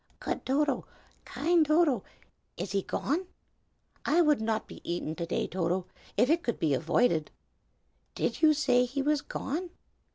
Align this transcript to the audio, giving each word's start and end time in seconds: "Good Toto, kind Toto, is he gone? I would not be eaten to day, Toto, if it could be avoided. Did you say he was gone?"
"Good 0.19 0.47
Toto, 0.47 0.87
kind 1.25 1.63
Toto, 1.63 2.03
is 2.57 2.71
he 2.71 2.81
gone? 2.81 3.27
I 4.03 4.19
would 4.19 4.41
not 4.41 4.65
be 4.67 4.81
eaten 4.83 5.13
to 5.13 5.27
day, 5.27 5.45
Toto, 5.45 5.85
if 6.17 6.27
it 6.27 6.41
could 6.41 6.57
be 6.57 6.73
avoided. 6.73 7.29
Did 8.15 8.41
you 8.41 8.55
say 8.55 8.85
he 8.85 9.03
was 9.03 9.21
gone?" 9.21 9.69